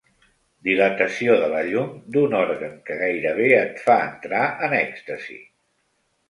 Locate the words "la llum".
1.51-1.91